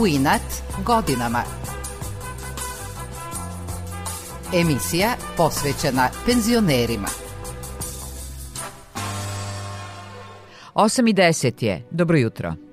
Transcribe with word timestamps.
U 0.00 0.06
inat 0.06 0.42
godinama. 0.86 1.42
Emisija 4.54 5.08
posvećena 5.36 6.08
penzionerima. 6.26 7.08
8 10.74 11.10
i 11.10 11.14
10 11.14 11.64
je. 11.64 11.86
Dobro 11.90 12.18
jutro. 12.18 12.67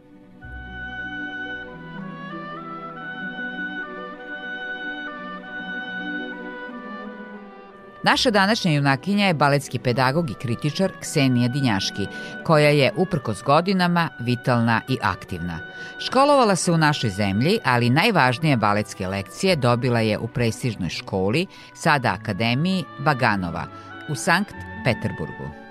Naša 8.05 8.31
današnja 8.31 8.71
junakinja 8.71 9.25
je 9.27 9.33
baletski 9.33 9.79
pedagog 9.79 10.29
i 10.29 10.33
kritičar 10.33 10.91
Ksenija 11.01 11.47
Dinjaški, 11.47 12.07
koja 12.43 12.69
je, 12.69 12.91
uprkos 12.95 13.43
godinama, 13.43 14.09
vitalna 14.19 14.81
i 14.89 14.97
aktivna. 15.01 15.59
Školovala 15.99 16.55
se 16.55 16.71
u 16.71 16.77
našoj 16.77 17.09
zemlji, 17.09 17.59
ali 17.63 17.89
najvažnije 17.89 18.57
baletske 18.57 19.07
lekcije 19.07 19.55
dobila 19.55 19.99
je 19.99 20.17
u 20.17 20.27
prestižnoj 20.27 20.89
školi, 20.89 21.47
sada 21.73 22.17
Akademiji 22.21 22.83
Baganova, 22.99 23.65
u 24.09 24.15
Sankt 24.15 24.55
Peterburgu. 24.83 25.64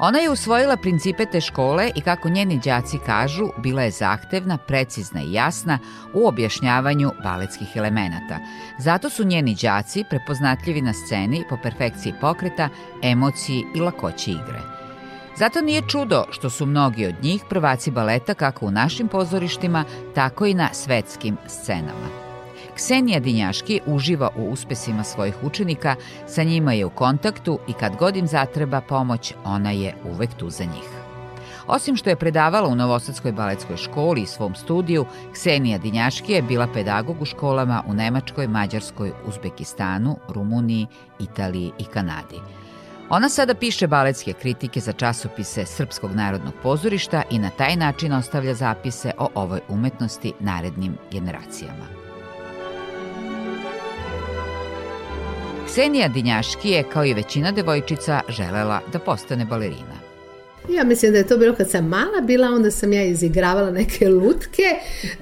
Ona 0.00 0.18
je 0.18 0.30
usvojila 0.30 0.76
principe 0.76 1.26
te 1.26 1.40
škole 1.40 1.90
i 1.94 2.00
kako 2.00 2.28
njeni 2.28 2.60
đaci 2.64 2.98
kažu, 3.06 3.48
bila 3.58 3.82
je 3.82 3.90
zahtevna, 3.90 4.58
precizna 4.58 5.22
i 5.22 5.32
jasna 5.32 5.78
u 6.14 6.26
objašnjavanju 6.26 7.10
baletskih 7.22 7.68
elemenata. 7.74 8.38
Zato 8.78 9.10
su 9.10 9.24
njeni 9.24 9.56
đaci 9.62 10.04
prepoznatljivi 10.10 10.82
na 10.82 10.92
sceni 10.92 11.44
po 11.48 11.56
perfekciji 11.62 12.14
pokreta, 12.20 12.68
emociji 13.02 13.64
i 13.74 13.80
lakoći 13.80 14.30
igre. 14.30 14.60
Zato 15.38 15.60
nije 15.60 15.82
čudo 15.88 16.24
što 16.30 16.50
su 16.50 16.66
mnogi 16.66 17.06
od 17.06 17.14
njih 17.22 17.42
prvaci 17.48 17.90
baleta 17.90 18.34
kako 18.34 18.66
u 18.66 18.70
našim 18.70 19.08
pozorištima, 19.08 19.84
tako 20.14 20.46
i 20.46 20.54
na 20.54 20.68
svetskim 20.72 21.36
scenama. 21.46 22.27
Ksenija 22.78 23.20
Dinjaški 23.20 23.80
uživa 23.86 24.30
u 24.36 24.42
uspesima 24.50 25.04
svojih 25.04 25.34
učenika, 25.42 25.94
sa 26.26 26.42
njima 26.42 26.72
je 26.72 26.84
u 26.84 26.90
kontaktu 26.90 27.58
i 27.68 27.72
kad 27.72 27.96
god 27.96 28.16
im 28.16 28.26
zatreba 28.26 28.80
pomoć, 28.80 29.34
ona 29.44 29.70
je 29.70 29.94
uvek 30.12 30.34
tu 30.34 30.50
za 30.50 30.64
njih. 30.64 30.88
Osim 31.66 31.96
što 31.96 32.10
je 32.10 32.16
predavala 32.16 32.68
u 32.68 32.74
Novosadskoj 32.74 33.32
baletskoj 33.32 33.76
školi 33.76 34.22
i 34.22 34.26
svom 34.26 34.54
studiju, 34.54 35.06
Ksenija 35.32 35.78
Dinjaški 35.78 36.32
je 36.32 36.42
bila 36.42 36.68
pedagog 36.74 37.22
u 37.22 37.24
školama 37.24 37.82
u 37.88 37.94
Nemačkoj, 37.94 38.46
Mađarskoj, 38.46 39.12
Uzbekistanu, 39.26 40.16
Rumuniji, 40.28 40.86
Italiji 41.18 41.72
i 41.78 41.84
Kanadi. 41.84 42.40
Ona 43.10 43.28
sada 43.28 43.54
piše 43.54 43.86
baletske 43.86 44.32
kritike 44.32 44.80
za 44.80 44.92
časopise 44.92 45.66
Srpskog 45.66 46.14
narodnog 46.14 46.54
pozorišta 46.62 47.22
i 47.30 47.38
na 47.38 47.50
taj 47.50 47.76
način 47.76 48.12
ostavlja 48.12 48.54
zapise 48.54 49.12
o 49.18 49.28
ovoj 49.34 49.60
umetnosti 49.68 50.32
narednim 50.40 50.96
generacijama. 51.10 51.97
Ksenija 55.68 56.08
Dinjaški 56.08 56.70
je, 56.70 56.82
kao 56.82 57.04
i 57.04 57.14
većina 57.14 57.52
devojčica, 57.52 58.20
želela 58.28 58.80
da 58.92 58.98
postane 58.98 59.44
balerina. 59.44 60.08
Ja 60.68 60.84
mislim 60.84 61.12
da 61.12 61.18
je 61.18 61.26
to 61.26 61.36
bilo 61.36 61.54
kad 61.54 61.70
sam 61.70 61.88
mala 61.88 62.20
bila, 62.22 62.48
onda 62.48 62.70
sam 62.70 62.92
ja 62.92 63.04
izigravala 63.04 63.70
neke 63.70 64.08
lutke, 64.08 64.62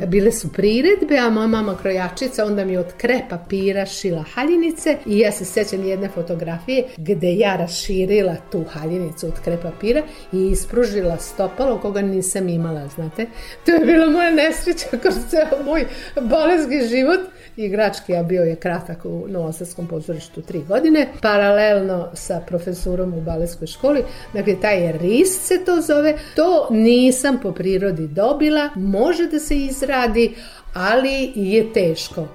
bile 0.06 0.32
su 0.32 0.52
priredbe, 0.52 1.18
a 1.18 1.30
moja 1.30 1.46
mama 1.46 1.76
krojačica 1.82 2.44
onda 2.44 2.64
mi 2.64 2.76
od 2.76 2.86
kre 2.98 3.20
papira 3.30 3.86
šila 3.86 4.24
haljinice 4.34 4.96
i 5.06 5.18
ja 5.18 5.32
se 5.32 5.44
sećam 5.44 5.84
jedne 5.84 6.08
fotografije 6.08 6.84
gde 6.96 7.34
ja 7.34 7.56
raširila 7.56 8.36
tu 8.52 8.64
haljinicu 8.70 9.26
od 9.26 9.40
kre 9.44 9.58
papira 9.62 10.02
i 10.32 10.46
ispružila 10.46 11.16
stopalo 11.18 11.78
koga 11.78 12.02
nisam 12.02 12.48
imala, 12.48 12.88
znate. 12.88 13.26
To 13.64 13.72
je 13.72 13.86
bila 13.86 14.10
moja 14.10 14.30
nesreća 14.30 14.86
kroz 15.02 15.14
ceo 15.30 15.64
moj 15.64 15.86
bolesni 16.20 16.88
život 16.88 17.20
igrački, 17.56 18.16
a 18.16 18.22
bio 18.22 18.42
je 18.42 18.56
kratak 18.56 19.04
u 19.04 19.26
Novosadskom 19.28 19.86
pozorištu 19.86 20.42
tri 20.42 20.62
godine, 20.68 21.08
paralelno 21.22 22.08
sa 22.14 22.40
profesorom 22.46 23.14
u 23.14 23.20
baleskoj 23.20 23.66
školi. 23.66 24.04
Dakle, 24.32 24.60
taj 24.60 24.92
RIS 24.92 25.46
se 25.46 25.64
to 25.64 25.80
zove. 25.80 26.18
To 26.36 26.68
nisam 26.70 27.38
po 27.42 27.52
prirodi 27.52 28.08
dobila, 28.08 28.70
može 28.74 29.26
da 29.26 29.38
se 29.38 29.56
izradi, 29.56 30.34
ali 30.74 31.32
je 31.34 31.72
teško. 31.72 32.26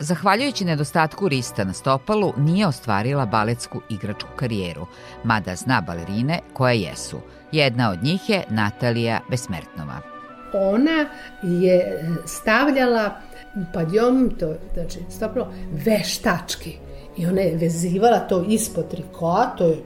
Zahvaljujući 0.00 0.64
nedostatku 0.64 1.28
rista 1.28 1.64
na 1.64 1.72
stopalu, 1.72 2.32
nije 2.36 2.66
ostvarila 2.66 3.26
baletsku 3.26 3.80
igračku 3.90 4.28
karijeru, 4.36 4.86
mada 5.24 5.56
zna 5.56 5.80
balerine 5.86 6.40
koje 6.52 6.80
jesu. 6.80 7.20
Jedna 7.52 7.90
od 7.90 8.02
njih 8.02 8.30
je 8.30 8.44
Natalija 8.50 9.20
Besmertnova. 9.30 10.17
Ona 10.52 11.06
je 11.42 12.04
stavljala 12.26 13.20
padjom, 13.72 14.30
to 14.38 14.54
znači 14.74 14.98
stopalo, 15.10 15.52
veštački. 15.84 16.78
I 17.16 17.26
ona 17.26 17.40
je 17.40 17.56
vezivala 17.56 18.18
to 18.18 18.44
ispod 18.48 18.90
trikoa, 18.90 19.46
to 19.58 19.66
je 19.66 19.76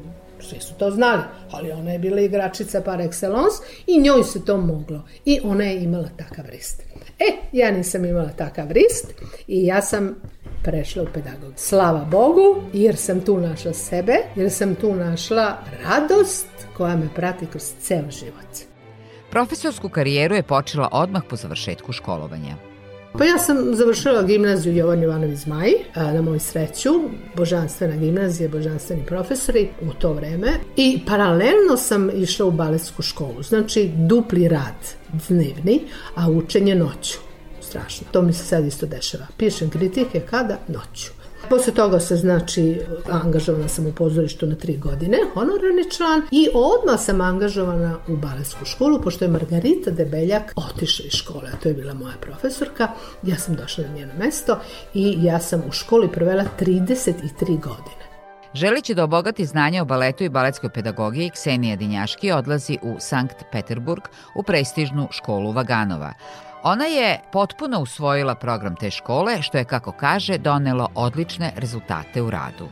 svi 0.43 0.61
su 0.61 0.75
to 0.75 0.91
znali, 0.91 1.23
ali 1.51 1.73
ona 1.73 1.93
je 1.93 1.99
bila 1.99 2.21
igračica 2.21 2.81
par 2.81 3.01
excellence 3.01 3.63
i 3.87 4.01
njoj 4.01 4.25
se 4.25 4.45
to 4.45 4.57
moglo. 4.57 5.03
I 5.25 5.41
ona 5.45 5.65
je 5.65 5.83
imala 5.83 6.09
takav 6.17 6.45
rist. 6.49 6.83
E, 7.19 7.33
ja 7.53 7.71
nisam 7.71 8.05
imala 8.05 8.29
takav 8.29 8.73
rist 8.73 9.07
i 9.47 9.67
ja 9.67 9.83
sam 9.83 10.15
prešla 10.63 11.03
u 11.03 11.07
pedagog. 11.15 11.53
Slava 11.57 12.05
Bogu, 12.05 12.63
jer 12.73 12.97
sam 12.97 13.21
tu 13.21 13.39
našla 13.39 13.73
sebe, 13.73 14.17
jer 14.37 14.51
sam 14.51 14.75
tu 14.75 14.95
našla 14.95 15.59
radost 15.85 16.47
koja 16.77 16.97
me 16.97 17.09
prati 17.15 17.47
kroz 17.47 17.73
ceo 17.81 18.11
život. 18.11 18.72
Profesorsku 19.33 19.89
karijeru 19.89 20.35
je 20.35 20.43
počela 20.43 20.89
odmah 20.93 21.23
po 21.29 21.37
završetku 21.37 21.93
školovanja. 21.93 22.57
Pa 23.19 23.25
ja 23.25 23.39
sam 23.39 23.75
završila 23.75 24.23
gimnaziju 24.23 24.77
Jovan 24.77 25.03
Jovanović 25.03 25.39
Zmaj, 25.39 25.73
na 25.97 26.23
moju 26.23 26.41
sreću, 26.41 26.91
božanstvena 27.37 27.97
gimnazija, 27.97 28.49
božanstveni 28.49 29.07
profesori 29.07 29.69
u 29.83 29.93
to 29.93 30.13
vreme 30.13 30.53
i 30.77 31.01
paralelno 31.07 31.77
sam 31.77 32.11
išla 32.15 32.47
u 32.47 32.51
baletsku 32.51 33.03
školu, 33.03 33.43
znači 33.43 33.91
dupli 33.97 34.49
rad 34.49 34.95
dnevni, 35.29 35.81
a 36.15 36.31
učenje 36.31 36.75
noću. 36.75 37.19
Strašno. 37.61 38.07
To 38.11 38.23
mi 38.23 38.33
se 38.33 38.45
sad 38.45 38.67
isto 38.67 38.87
dešava. 38.87 39.27
Pišem 39.37 39.71
kritike 39.71 40.21
kada? 40.21 40.59
Noću. 40.69 41.22
Posle 41.49 41.75
toga 41.75 42.01
se, 42.01 42.17
znači, 42.17 42.81
angažovana 43.11 43.69
sam 43.69 43.87
u 43.87 43.93
pozorištu 43.93 44.47
na 44.47 44.55
tri 44.55 44.77
godine, 44.77 45.19
honorarni 45.35 45.91
član, 45.91 46.23
i 46.31 46.49
odmah 46.55 47.01
sam 47.01 47.21
angažovana 47.21 47.97
u 48.09 48.17
baletsku 48.17 48.65
školu, 48.65 49.01
pošto 49.01 49.25
je 49.25 49.29
Margarita 49.29 49.91
Debeljak 49.91 50.53
otišla 50.57 51.05
iz 51.07 51.13
škole, 51.13 51.51
a 51.53 51.57
to 51.63 51.69
je 51.69 51.75
bila 51.75 51.95
moja 51.95 52.15
profesorka, 52.21 52.89
ja 53.23 53.37
sam 53.37 53.55
došla 53.55 53.85
na 53.85 53.95
njeno 53.95 54.13
mesto 54.19 54.59
i 54.95 55.15
ja 55.23 55.41
sam 55.41 55.63
u 55.69 55.73
školi 55.73 56.09
provela 56.13 56.45
33 56.61 57.47
godine. 57.47 58.03
Želići 58.55 58.95
da 58.95 59.05
obogati 59.05 59.47
znanje 59.47 59.83
o 59.83 59.85
baletu 59.85 60.25
i 60.25 60.29
baletskoj 60.29 60.71
pedagogiji, 60.71 61.31
Ksenija 61.31 61.77
Dinjaški 61.77 62.33
odlazi 62.33 62.79
u 62.83 62.97
Sankt 62.99 63.45
Peterburg 63.53 64.03
u 64.35 64.43
prestižnu 64.43 65.09
školu 65.11 65.53
Vaganova. 65.53 66.13
Ona 66.65 66.85
je 66.85 67.21
potpuno 67.33 67.81
usvojila 67.81 68.35
program 68.35 68.77
te 68.77 68.91
škole, 68.91 69.43
što 69.43 69.59
je, 69.59 69.65
kako 69.65 69.93
kaže, 69.93 70.39
donelo 70.39 70.89
odlične 70.95 71.53
rezultate 71.57 72.23
u 72.23 72.31
radu. 72.31 72.69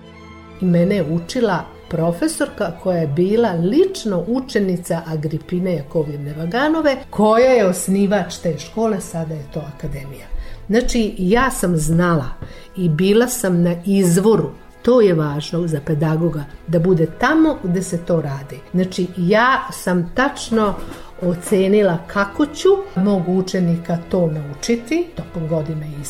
I 0.60 0.64
mene 0.64 0.94
je 0.94 1.04
učila 1.10 1.64
profesorka 1.88 2.72
koja 2.82 2.98
je 2.98 3.06
bila 3.06 3.52
lično 3.52 4.24
učenica 4.26 5.02
Agripine 5.06 5.74
Jakovljevne 5.74 6.34
Vaganove, 6.38 6.96
koja 7.10 7.50
je 7.50 7.66
osnivač 7.66 8.36
te 8.36 8.58
škole, 8.58 9.00
sada 9.00 9.34
je 9.34 9.44
to 9.54 9.62
akademija. 9.76 10.26
Znači, 10.68 11.14
ja 11.18 11.50
sam 11.50 11.76
znala 11.76 12.28
i 12.76 12.88
bila 12.88 13.28
sam 13.28 13.62
na 13.62 13.74
izvoru 13.84 14.50
To 14.82 15.00
je 15.00 15.14
važno 15.14 15.66
za 15.66 15.80
pedagoga, 15.86 16.44
da 16.66 16.78
bude 16.78 17.06
tamo 17.06 17.58
gde 17.62 17.82
se 17.82 17.98
to 18.04 18.20
radi. 18.20 18.60
Znači, 18.72 19.06
ja 19.16 19.68
sam 19.72 20.10
tačno 20.14 20.74
ocenila 21.22 21.98
kako 22.06 22.46
ću 22.46 22.68
mog 22.96 23.28
učenika 23.28 23.98
to 24.10 24.26
naučiti, 24.26 25.06
tokom 25.16 25.48
godina 25.48 25.86
i 25.86 26.04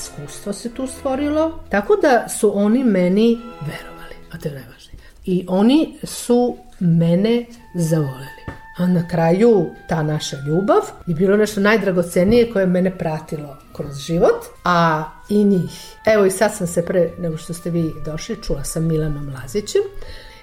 se 0.52 0.74
tu 0.74 0.86
stvorilo, 0.86 1.60
tako 1.68 1.96
da 1.96 2.28
su 2.28 2.58
oni 2.58 2.84
meni 2.84 3.38
verovali, 3.60 4.14
a 4.32 4.38
to 4.38 4.48
je 4.48 4.54
najvažnije. 4.54 5.00
I 5.24 5.44
oni 5.48 5.98
su 6.04 6.56
mene 6.80 7.46
zavoleli. 7.74 8.40
A 8.78 8.86
na 8.86 9.08
kraju 9.08 9.66
ta 9.88 10.02
naša 10.02 10.36
ljubav 10.46 10.80
je 11.06 11.14
bilo 11.14 11.36
nešto 11.36 11.60
najdragocenije 11.60 12.52
koje 12.52 12.62
je 12.62 12.66
mene 12.66 12.98
pratilo 12.98 13.56
kroz 13.76 13.96
život, 13.96 14.44
a 14.64 15.04
i 15.28 15.44
njih. 15.44 15.94
Evo 16.06 16.24
i 16.24 16.30
sad 16.30 16.54
sam 16.54 16.66
se 16.66 16.86
pre 16.86 17.10
nego 17.18 17.36
što 17.36 17.54
ste 17.54 17.70
vi 17.70 17.92
došli, 18.04 18.42
čula 18.42 18.64
sam 18.64 18.86
Milanom 18.86 19.32
Lazićem, 19.34 19.82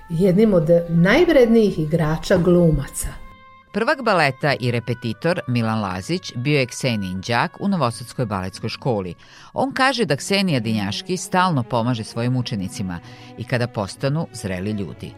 jednim 0.09 0.53
od 0.53 0.69
najvrednijih 0.89 1.79
igrača 1.79 2.37
glumaca 2.37 3.26
Prvak 3.77 4.03
baleta 4.03 4.53
i 4.59 4.71
repetitor 4.71 5.39
Milan 5.47 5.81
Lazić 5.81 6.33
bio 6.35 6.59
je 6.59 6.65
Ksenijin 6.65 7.21
đak 7.27 7.57
u 7.59 7.67
Novosadskoj 7.67 8.25
baletskoj 8.25 8.69
školi. 8.69 9.13
On 9.53 9.73
kaže 9.73 10.05
da 10.05 10.15
Ksenija 10.15 10.59
Dinjaški 10.59 11.17
stalno 11.17 11.63
pomaže 11.63 12.03
svojim 12.03 12.35
učenicima 12.35 12.99
i 13.37 13.43
kada 13.43 13.67
postanu 13.67 14.27
zreli 14.33 14.71
ljudi. 14.71 15.11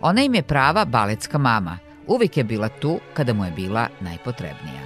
Ona 0.00 0.22
im 0.22 0.34
je 0.34 0.42
prava 0.42 0.84
baletska 0.84 1.38
mama. 1.38 1.78
Uvijek 2.06 2.36
je 2.36 2.44
bila 2.44 2.68
tu 2.68 2.98
kada 3.14 3.32
mu 3.32 3.44
je 3.44 3.50
bila 3.50 3.88
najpotrebnija. 4.00 4.82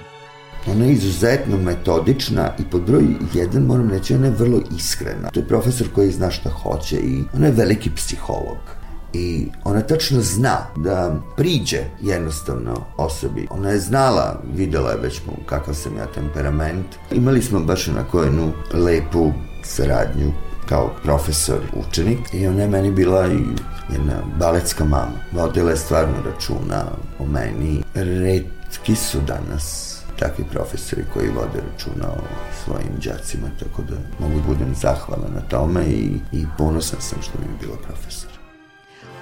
Ona 0.67 0.85
je 0.85 0.91
izuzetno 0.91 1.57
metodična 1.57 2.51
i 2.59 2.63
pod 2.71 2.81
broj 2.81 3.05
jedan 3.33 3.63
moram 3.63 3.89
reći, 3.89 4.15
ona 4.15 4.25
je 4.25 4.31
vrlo 4.31 4.61
iskrena. 4.77 5.29
To 5.33 5.39
je 5.39 5.47
profesor 5.47 5.87
koji 5.95 6.11
zna 6.11 6.31
šta 6.31 6.49
hoće 6.49 6.95
i 6.95 7.23
ona 7.33 7.45
je 7.45 7.53
veliki 7.53 7.89
psiholog 7.95 8.76
i 9.17 9.47
ona 9.63 9.81
tačno 9.81 10.21
zna 10.21 10.57
da 10.75 11.15
priđe 11.37 11.83
jednostavno 12.01 12.85
osobi. 12.97 13.47
Ona 13.49 13.69
je 13.69 13.79
znala, 13.79 14.41
videla 14.55 14.91
je 14.91 14.97
već 14.97 15.21
kakav 15.45 15.73
sam 15.73 15.97
ja 15.97 16.05
temperament. 16.05 16.85
Imali 17.11 17.41
smo 17.41 17.59
baš 17.59 17.87
onako 17.87 18.23
jednu 18.23 18.51
lepu 18.73 19.31
saradnju 19.63 20.31
kao 20.69 20.91
profesor, 21.03 21.59
učenik 21.73 22.33
i 22.33 22.47
ona 22.47 22.61
je 22.61 22.67
meni 22.67 22.91
bila 22.91 23.27
i 23.27 23.39
jedna 23.93 24.21
baletska 24.39 24.85
mama. 24.85 25.17
Vodila 25.31 25.71
je 25.71 25.77
stvarno 25.77 26.15
računa 26.25 26.83
o 27.19 27.25
meni. 27.25 27.83
Redki 27.93 28.95
su 28.95 29.17
danas 29.27 29.97
takvi 30.19 30.43
profesori 30.51 31.03
koji 31.13 31.27
vode 31.27 31.61
računa 31.71 32.07
o 32.07 32.21
svojim 32.65 32.93
đacima, 33.05 33.47
tako 33.59 33.81
da 33.81 33.95
mogu 34.19 34.39
da 34.39 34.47
budem 34.47 34.75
zahvalan 34.75 35.31
na 35.35 35.41
tome 35.41 35.85
i, 35.85 36.09
i 36.31 36.45
ponosan 36.57 37.01
sam 37.01 37.21
što 37.21 37.39
mi 37.39 37.45
je 37.45 37.57
bila 37.61 37.77
profesor. 37.87 38.36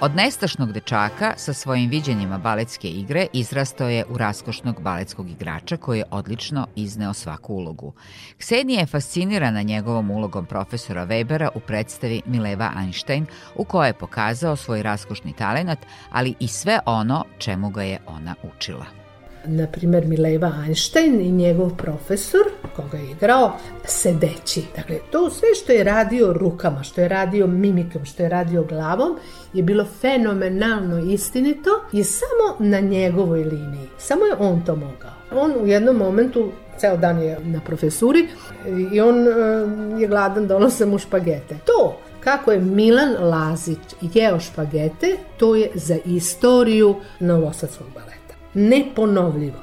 Od 0.00 0.16
nestašnog 0.16 0.72
dečaka 0.72 1.32
sa 1.36 1.52
svojim 1.52 1.90
viđenjima 1.90 2.38
baletske 2.38 2.88
igre 2.88 3.26
izrastao 3.32 3.88
je 3.88 4.04
u 4.08 4.18
raskošnog 4.18 4.82
baletskog 4.82 5.30
igrača 5.30 5.76
koji 5.76 5.98
je 5.98 6.04
odlično 6.10 6.66
izneo 6.74 7.12
svaku 7.12 7.54
ulogu. 7.54 7.92
Ksenija 8.38 8.80
je 8.80 8.86
fascinirana 8.86 9.62
njegovom 9.62 10.10
ulogom 10.10 10.46
profesora 10.46 11.06
Webera 11.06 11.48
u 11.54 11.60
predstavi 11.60 12.22
Mileva 12.26 12.72
Einstein 12.80 13.26
u 13.54 13.64
kojoj 13.64 13.88
je 13.88 13.98
pokazao 13.98 14.56
svoj 14.56 14.82
raskošni 14.82 15.32
talenat, 15.32 15.78
ali 16.10 16.34
i 16.40 16.48
sve 16.48 16.78
ono 16.86 17.24
čemu 17.38 17.70
ga 17.70 17.82
je 17.82 17.98
ona 18.06 18.34
učila 18.42 19.05
na 19.46 19.66
primjer 19.66 20.06
Mileva 20.06 20.52
Einstein 20.66 21.20
i 21.20 21.32
njegov 21.32 21.76
profesor, 21.76 22.42
koga 22.76 22.98
je 22.98 23.10
igrao, 23.10 23.52
sedeći. 23.84 24.62
Dakle, 24.76 24.98
to 25.10 25.30
sve 25.30 25.48
što 25.62 25.72
je 25.72 25.84
radio 25.84 26.32
rukama, 26.32 26.82
što 26.82 27.00
je 27.00 27.08
radio 27.08 27.46
mimikom, 27.46 28.04
što 28.04 28.22
je 28.22 28.28
radio 28.28 28.64
glavom, 28.64 29.18
je 29.52 29.62
bilo 29.62 29.84
fenomenalno 30.00 30.98
istinito 30.98 31.70
i 31.92 32.04
samo 32.04 32.70
na 32.70 32.80
njegovoj 32.80 33.44
liniji. 33.44 33.88
Samo 33.98 34.24
je 34.24 34.34
on 34.38 34.64
to 34.64 34.76
mogao. 34.76 35.16
On 35.32 35.52
u 35.62 35.66
jednom 35.66 35.96
momentu 35.96 36.50
ceo 36.78 36.96
dan 36.96 37.22
je 37.22 37.38
na 37.44 37.60
profesuri 37.60 38.28
i 38.92 39.00
on 39.00 39.18
uh, 39.18 40.00
je 40.00 40.08
gladan, 40.08 40.46
donose 40.46 40.86
mu 40.86 40.98
špagete. 40.98 41.56
To 41.64 41.98
kako 42.20 42.52
je 42.52 42.60
Milan 42.60 43.16
Lazić 43.20 43.78
jeo 44.00 44.40
špagete, 44.40 45.16
to 45.36 45.56
je 45.56 45.70
za 45.74 45.96
istoriju 46.04 46.94
Novosadskog 47.20 47.86
baleta 47.94 48.25
neponovljivo. 48.56 49.58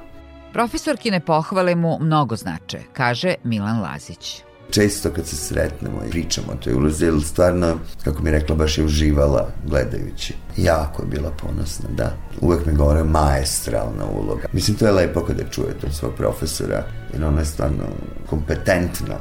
Profesorkine 0.54 1.20
pohvale 1.20 1.76
mu 1.76 1.98
mnogo 2.00 2.36
znače, 2.36 2.80
kaže 2.94 3.36
Milan 3.44 3.82
Lazić. 3.82 4.44
Često 4.72 5.10
kad 5.10 5.28
se 5.28 5.36
sretnemo 5.36 6.02
i 6.08 6.10
pričamo 6.10 6.48
o 6.52 6.56
toj 6.56 6.74
ulozi, 6.74 7.06
ili 7.06 7.22
stvarno, 7.22 7.78
kako 8.04 8.24
mi 8.24 8.30
je 8.30 8.40
rekla, 8.40 8.56
baš 8.56 8.78
je 8.78 8.84
uživala 8.84 9.48
gledajući. 9.66 10.34
Jako 10.58 11.02
je 11.02 11.08
bila 11.08 11.32
ponosna, 11.32 11.90
da. 11.98 12.12
Uvek 12.42 12.66
mi 12.66 12.74
govore 12.74 13.04
maestralna 13.04 14.06
uloga. 14.06 14.48
Mislim, 14.52 14.78
to 14.78 14.86
je 14.86 14.92
lepo 14.92 15.22
kada 15.22 15.44
čujete 15.50 15.88
od 15.88 15.94
svog 15.94 16.12
profesora, 16.18 16.84
jer 17.14 17.26
ona 17.26 17.40
je 17.40 17.46
stvarno 17.46 17.84
kompetentna. 18.30 19.16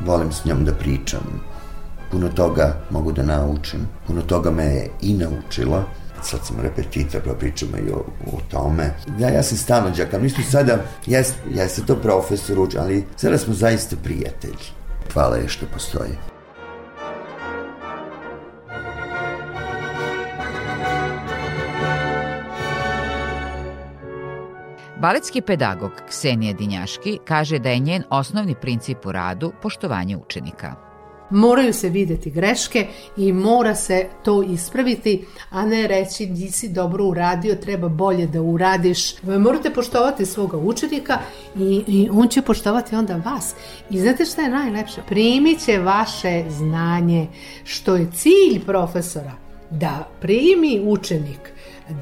Volim 0.00 0.32
s 0.32 0.44
njom 0.44 0.64
da 0.64 0.72
pričam. 0.72 1.40
Puno 2.10 2.28
toga 2.28 2.76
mogu 2.90 3.12
da 3.12 3.22
naučim. 3.22 3.80
Puno 4.06 4.22
toga 4.22 4.50
me 4.50 4.64
je 4.64 4.90
i 5.02 5.14
naučila 5.14 5.84
sad 6.22 6.46
sam 6.46 6.56
repetitor, 6.60 7.20
pa 7.24 7.34
pričamo 7.34 7.76
i 7.76 7.90
o, 7.90 8.04
o 8.26 8.40
tome. 8.50 8.94
Ja, 9.18 9.28
ja 9.28 9.42
sam 9.42 9.58
stalno 9.58 9.90
džak, 9.90 10.14
ali 10.14 10.22
mi 10.22 10.30
smo 10.30 10.44
sada, 10.44 10.78
jes, 11.06 11.32
jeste 11.50 11.82
to 11.86 11.96
profesor 11.96 12.58
uč, 12.58 12.74
ali 12.74 13.04
sada 13.16 13.38
smo 13.38 13.54
zaista 13.54 13.96
prijatelji. 14.02 14.72
Hvala 15.12 15.36
je 15.36 15.48
što 15.48 15.66
postoji. 15.66 16.12
Baletski 25.00 25.40
pedagog 25.40 25.92
Ksenija 26.08 26.52
Dinjaški 26.52 27.18
kaže 27.24 27.58
da 27.58 27.70
je 27.70 27.78
njen 27.78 28.02
osnovni 28.10 28.54
princip 28.54 29.06
u 29.06 29.12
radu 29.12 29.52
poštovanje 29.62 30.16
učenika. 30.16 30.87
Moraju 31.30 31.72
se 31.72 31.88
videti 31.88 32.30
greške 32.30 32.86
i 33.16 33.32
mora 33.32 33.74
se 33.74 34.06
to 34.24 34.42
ispraviti, 34.42 35.24
a 35.50 35.66
ne 35.66 35.86
reći 35.86 36.26
nisi 36.26 36.68
dobro 36.68 37.04
uradio, 37.04 37.54
treba 37.54 37.88
bolje 37.88 38.26
da 38.26 38.42
uradiš. 38.42 39.22
Morate 39.22 39.70
poštovati 39.70 40.26
svoga 40.26 40.56
učenika 40.56 41.18
i, 41.56 41.82
i 41.86 42.08
on 42.12 42.28
će 42.28 42.42
poštovati 42.42 42.96
onda 42.96 43.22
vas. 43.24 43.54
I 43.90 44.00
znate 44.00 44.24
šta 44.24 44.42
je 44.42 44.48
najlepše? 44.48 45.00
Primit 45.08 45.64
će 45.64 45.78
vaše 45.78 46.44
znanje, 46.50 47.26
što 47.64 47.96
je 47.96 48.10
cilj 48.14 48.64
profesora, 48.66 49.32
da 49.70 50.08
primi 50.20 50.80
učenik, 50.84 51.52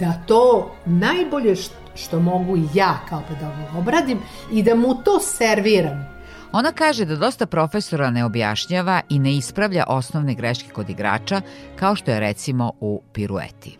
da 0.00 0.23
to 0.26 0.70
najbolje 0.84 1.55
što 1.94 2.20
mogu 2.20 2.56
ja 2.75 3.00
kao 3.08 3.23
pedagog 3.28 3.78
obradim 3.78 4.19
i 4.52 4.62
da 4.62 4.75
mu 4.75 4.94
to 4.94 5.20
serviram 5.20 6.15
Ona 6.52 6.72
kaže 6.72 7.04
da 7.04 7.16
dosta 7.16 7.46
profesora 7.46 8.10
ne 8.10 8.25
objašnjava 8.25 9.00
i 9.08 9.19
ne 9.19 9.37
ispravlja 9.37 9.84
osnovne 9.88 10.34
greške 10.34 10.69
kod 10.72 10.90
igrača, 10.90 11.40
kao 11.76 11.96
što 11.96 12.10
je 12.10 12.20
recimo 12.20 12.72
u 12.81 13.02
pirueti. 13.12 13.78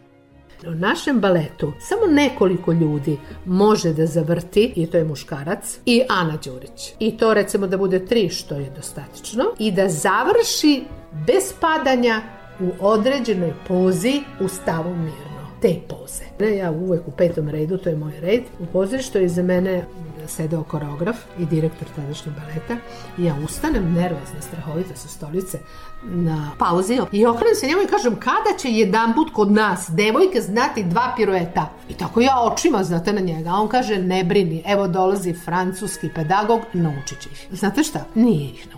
U 0.67 0.71
našem 0.71 1.21
baletu 1.21 1.73
samo 1.81 2.13
nekoliko 2.13 2.73
ljudi 2.73 3.19
može 3.47 3.93
da 3.93 4.07
zavrti, 4.07 4.73
i 4.77 4.87
to 4.87 4.97
je 4.97 5.05
muškarac, 5.05 5.79
i 5.87 6.03
Ana 6.09 6.39
Đurić. 6.45 6.93
I 6.99 7.17
to 7.17 7.35
recimo 7.35 7.67
da 7.67 7.77
bude 7.77 8.07
tri, 8.07 8.29
što 8.29 8.55
je 8.55 8.71
dostatično, 8.77 9.45
i 9.59 9.73
da 9.73 9.89
završi 9.89 10.85
bez 11.27 11.53
padanja 11.61 12.21
u 12.61 12.71
određenoj 12.81 13.55
pozi 13.69 14.23
u 14.41 14.49
stavu 14.49 14.97
mirno. 14.97 15.36
Te 15.61 15.75
poze. 15.89 16.25
Ja 16.57 16.71
uvek 16.71 17.09
u 17.09 17.11
petom 17.11 17.49
redu, 17.49 17.79
to 17.79 17.89
je 17.89 17.97
moj 17.97 18.21
red, 18.21 18.43
u 18.61 18.67
pozorištu 18.67 19.19
je 19.19 19.29
za 19.29 19.43
mene 19.43 19.85
sedeo 20.29 20.63
koreograf 20.63 21.17
i 21.39 21.47
direktor 21.47 21.89
tadašnjeg 21.97 22.35
baleta 22.35 22.77
i 23.19 23.25
ja 23.25 23.37
ustanem 23.45 23.93
nervozna, 23.95 24.41
strahovita 24.41 24.97
sa 24.97 25.09
stolice 25.09 25.59
na 26.03 26.51
pauzi 26.59 26.99
i 27.13 27.27
okrenem 27.27 27.55
se 27.55 27.67
njemu 27.67 27.83
i 27.83 27.87
kažem 27.87 28.17
kada 28.17 28.59
će 28.59 28.69
jedan 28.69 29.15
put 29.15 29.33
kod 29.33 29.53
nas 29.53 29.91
devojke 29.91 30.41
znati 30.41 30.85
dva 30.85 31.13
pirueta? 31.17 31.71
I 31.89 31.95
tako 31.95 32.21
ja 32.21 32.41
očima 32.41 32.85
znate 32.85 33.13
na 33.13 33.21
njega. 33.21 33.51
A 33.51 33.61
on 33.61 33.69
kaže 33.69 33.99
ne 33.99 34.25
brini. 34.25 34.63
Evo 34.67 34.89
dolazi 34.89 35.33
francuski 35.33 36.11
pedagog 36.15 36.61
naučit 36.73 37.21
će 37.21 37.29
ih. 37.29 37.47
Znate 37.51 37.83
šta? 37.83 38.05
Nije 38.15 38.51
ih 38.51 38.69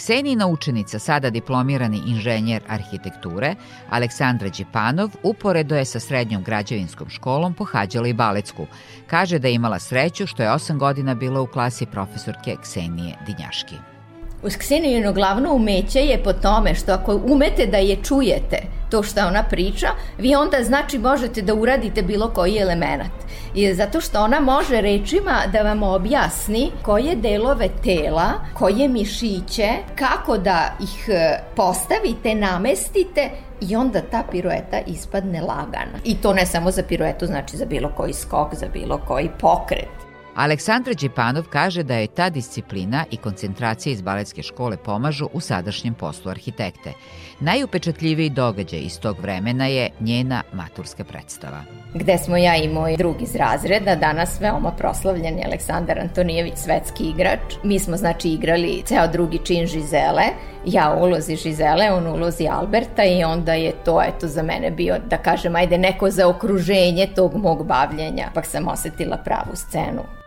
Ksenina 0.00 0.46
učenica, 0.46 0.98
sada 0.98 1.30
diplomirani 1.30 1.98
inženjer 2.06 2.62
arhitekture, 2.68 3.54
Aleksandra 3.90 4.48
Đepanov, 4.48 5.10
uporedo 5.22 5.76
je 5.76 5.84
sa 5.84 6.00
srednjom 6.00 6.42
građevinskom 6.42 7.08
školom 7.08 7.54
pohađala 7.54 8.08
i 8.08 8.12
baletsku. 8.12 8.66
Kaže 9.06 9.38
da 9.38 9.48
je 9.48 9.54
imala 9.54 9.78
sreću 9.78 10.26
što 10.26 10.42
je 10.42 10.48
8 10.48 10.78
godina 10.78 11.14
bila 11.14 11.40
u 11.40 11.46
klasi 11.46 11.86
profesorke 11.86 12.56
Ksenije 12.62 13.16
Dinjaški. 13.26 13.99
Uz 14.42 14.56
Ksenijino 14.56 15.12
glavno 15.12 15.54
umeće 15.54 16.00
je 16.00 16.22
po 16.22 16.32
tome 16.32 16.74
što 16.74 16.92
ako 16.92 17.20
umete 17.26 17.66
da 17.66 17.76
je 17.76 17.96
čujete, 18.02 18.58
to 18.90 19.02
što 19.02 19.26
ona 19.26 19.42
priča, 19.42 19.88
vi 20.18 20.34
onda 20.34 20.62
znači 20.62 20.98
možete 20.98 21.42
da 21.42 21.54
uradite 21.54 22.02
bilo 22.02 22.28
koji 22.28 22.58
element. 22.58 23.12
I 23.54 23.74
zato 23.74 24.00
što 24.00 24.20
ona 24.20 24.40
može 24.40 24.80
rečima 24.80 25.42
da 25.52 25.62
vam 25.62 25.82
objasni 25.82 26.70
koje 26.82 27.16
delove 27.16 27.68
tela, 27.84 28.32
koje 28.54 28.88
mišiće, 28.88 29.68
kako 29.94 30.38
da 30.38 30.72
ih 30.82 31.08
e, 31.08 31.38
postavite, 31.56 32.34
namestite 32.34 33.30
i 33.60 33.76
onda 33.76 34.00
ta 34.10 34.22
pirueta 34.30 34.80
ispadne 34.86 35.40
lagana. 35.40 35.98
I 36.04 36.16
to 36.16 36.32
ne 36.32 36.46
samo 36.46 36.70
za 36.70 36.82
piruetu, 36.82 37.26
znači 37.26 37.56
za 37.56 37.64
bilo 37.64 37.90
koji 37.96 38.12
skok, 38.12 38.54
za 38.54 38.66
bilo 38.72 39.00
koji 39.06 39.30
pokret. 39.40 39.99
Aleksandra 40.34 40.94
Đepanov 40.94 41.44
kaže 41.50 41.82
da 41.82 41.94
je 41.94 42.06
ta 42.06 42.30
disciplina 42.30 43.04
i 43.10 43.16
koncentracija 43.16 43.92
iz 43.92 44.02
baletske 44.02 44.42
škole 44.42 44.76
pomažu 44.76 45.28
u 45.32 45.40
sadašnjem 45.40 45.94
poslu 45.94 46.30
arhitekte. 46.30 46.92
Najupečatljiviji 47.40 48.30
događaj 48.30 48.80
iz 48.80 49.00
tog 49.00 49.20
vremena 49.20 49.66
je 49.66 49.90
njena 50.00 50.42
maturska 50.52 51.04
predstava. 51.04 51.62
Gde 51.94 52.18
smo 52.18 52.36
ja 52.36 52.56
i 52.56 52.68
moj 52.68 52.96
drug 52.96 53.22
iz 53.22 53.36
razreda, 53.36 53.96
danas 53.96 54.40
veoma 54.40 54.70
proslavljeni 54.70 55.44
Aleksandar 55.44 55.98
Antonijević, 55.98 56.54
svetski 56.56 57.04
igrač. 57.04 57.54
Mi 57.64 57.78
smo 57.78 57.96
znači 57.96 58.28
igrali 58.28 58.82
ceo 58.86 59.08
drugi 59.08 59.38
čin 59.44 59.66
Žizele, 59.66 60.24
ja 60.66 60.94
u 60.94 61.04
ulozi 61.04 61.36
Žizele, 61.36 61.92
on 61.92 62.06
u 62.06 62.12
ulozi 62.14 62.48
Alberta 62.48 63.04
i 63.04 63.24
onda 63.24 63.52
je 63.52 63.72
to 63.84 64.02
eto 64.02 64.28
za 64.28 64.42
mene 64.42 64.70
bio, 64.70 64.96
da 65.10 65.16
kažem, 65.16 65.56
ajde 65.56 65.78
neko 65.78 66.10
za 66.10 66.28
okruženje 66.28 67.08
tog 67.14 67.36
mog 67.36 67.66
bavljenja, 67.66 68.30
pa 68.34 68.42
sam 68.42 68.68
osetila 68.68 69.16
pravu 69.16 69.56
scenu. 69.56 70.19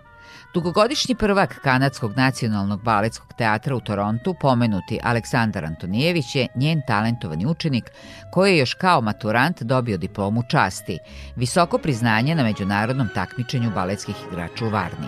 Dugogodišnji 0.53 1.15
prvak 1.15 1.59
Kanadskog 1.63 2.13
nacionalnog 2.15 2.83
baletskog 2.83 3.33
teatra 3.37 3.75
u 3.75 3.79
Torontu, 3.79 4.35
pomenuti 4.41 4.99
Aleksandar 5.03 5.65
Antonijević 5.65 6.35
je 6.35 6.47
njen 6.55 6.81
talentovani 6.87 7.45
učenik 7.45 7.91
koji 8.31 8.51
je 8.51 8.57
još 8.57 8.73
kao 8.73 9.01
maturant 9.01 9.63
dobio 9.63 9.97
diplomu 9.97 10.43
časti, 10.49 10.99
visoko 11.35 11.77
priznanje 11.77 12.35
na 12.35 12.43
međunarodnom 12.43 13.09
takmičenju 13.15 13.71
baletskih 13.75 14.15
igrača 14.31 14.65
u 14.65 14.69
Varni. 14.69 15.07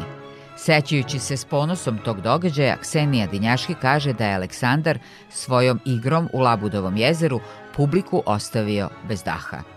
Sećajući 0.57 1.19
se 1.19 1.37
s 1.37 1.45
ponosom 1.45 1.97
tog 1.97 2.21
događaja, 2.21 2.77
Ksenija 2.77 3.27
Dinjaški 3.27 3.75
kaže 3.81 4.13
da 4.13 4.25
je 4.25 4.35
Aleksandar 4.35 4.99
svojom 5.29 5.79
igrom 5.85 6.29
u 6.33 6.39
Labudovom 6.39 6.97
jezeru 6.97 7.39
publiku 7.75 8.23
ostavio 8.25 8.89
bez 9.07 9.23
daha. 9.23 9.74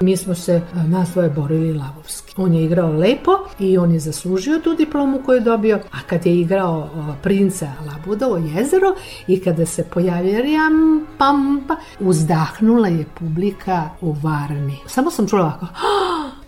Mi 0.00 0.16
smo 0.16 0.34
se 0.34 0.62
na 0.86 1.06
svoje 1.06 1.30
borili 1.30 1.72
lavovski. 1.72 2.34
On 2.36 2.54
je 2.54 2.64
igrao 2.64 2.92
lepo 2.92 3.32
i 3.58 3.78
on 3.78 3.92
je 3.92 4.00
zaslužio 4.00 4.60
tu 4.64 4.74
diplomu 4.74 5.20
koju 5.26 5.36
je 5.36 5.40
dobio, 5.40 5.76
a 5.76 5.98
kad 6.06 6.26
je 6.26 6.40
igrao 6.40 6.90
princa 7.22 7.72
Labudovo 7.86 8.36
jezero 8.36 8.94
i 9.26 9.40
kada 9.40 9.66
se 9.66 9.84
pojavio 9.84 10.42
Rijam, 10.42 11.06
pam, 11.18 11.64
pa, 11.68 11.76
uzdahnula 12.00 12.88
je 12.88 13.06
publika 13.18 13.90
u 14.00 14.12
Varni. 14.12 14.76
Samo 14.86 15.10
sam 15.10 15.28
čula 15.28 15.42
ovako, 15.42 15.66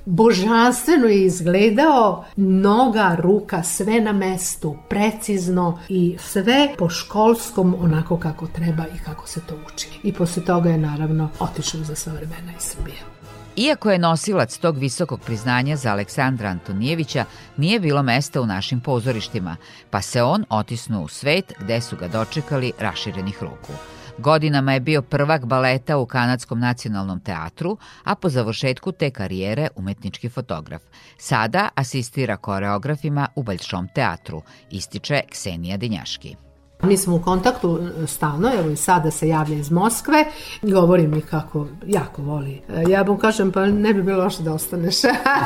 božanstveno 0.04 1.06
je 1.06 1.24
izgledao, 1.24 2.24
noga, 2.36 3.16
ruka, 3.18 3.62
sve 3.62 4.00
na 4.00 4.12
mestu, 4.12 4.76
precizno 4.88 5.78
i 5.88 6.16
sve 6.20 6.74
po 6.78 6.88
školskom 6.88 7.74
onako 7.80 8.16
kako 8.16 8.46
treba 8.46 8.84
i 8.94 8.98
kako 9.04 9.28
se 9.28 9.40
to 9.40 9.54
uči. 9.74 9.88
I 10.02 10.12
posle 10.12 10.44
toga 10.44 10.70
je 10.70 10.78
naravno 10.78 11.28
otišao 11.40 11.80
za 11.80 11.94
sva 11.94 12.12
vremena 12.12 12.52
iz 12.58 12.62
Srbije. 12.62 13.17
Iako 13.58 13.90
je 13.90 13.98
nosilac 13.98 14.58
tog 14.58 14.78
visokog 14.78 15.20
priznanja 15.20 15.76
za 15.76 15.90
Aleksandra 15.92 16.48
Antonijevića, 16.48 17.24
nije 17.56 17.80
bilo 17.80 18.02
mesta 18.02 18.40
u 18.40 18.46
našim 18.46 18.80
pozorištima, 18.80 19.56
pa 19.90 20.02
se 20.02 20.22
on 20.22 20.44
otisnuo 20.50 21.02
u 21.02 21.08
svet 21.08 21.52
gde 21.60 21.80
su 21.80 21.96
ga 21.96 22.08
dočekali 22.08 22.72
raširenih 22.78 23.42
ruku. 23.42 23.72
Godinama 24.18 24.72
je 24.72 24.80
bio 24.80 25.02
prvak 25.02 25.46
baleta 25.46 25.98
u 25.98 26.06
Kanadskom 26.06 26.60
nacionalnom 26.60 27.20
teatru, 27.20 27.78
a 28.04 28.14
po 28.14 28.28
završetku 28.28 28.92
te 28.92 29.10
karijere 29.10 29.68
umetnički 29.76 30.28
fotograf. 30.28 30.82
Sada 31.18 31.68
asistira 31.74 32.36
koreografima 32.36 33.28
u 33.36 33.42
Baljšom 33.42 33.88
teatru, 33.94 34.42
ističe 34.70 35.20
Ksenija 35.30 35.76
Dinjaški. 35.76 36.47
Mi 36.82 36.96
smo 36.96 37.16
u 37.16 37.22
kontaktu 37.22 37.78
e, 38.02 38.06
stalno, 38.06 38.50
evo 38.58 38.70
i 38.70 38.76
sada 38.76 39.10
se 39.10 39.28
javlja 39.28 39.56
iz 39.56 39.70
Moskve, 39.70 40.24
govori 40.62 41.06
mi 41.06 41.20
kako 41.20 41.66
jako 41.86 42.22
voli. 42.22 42.60
E, 42.68 42.84
ja 42.88 43.04
mu 43.04 43.16
kažem, 43.16 43.52
pa 43.52 43.66
ne 43.66 43.94
bi 43.94 44.02
bilo 44.02 44.24
loše 44.24 44.42
da 44.42 44.52
ostaneš, 44.54 44.96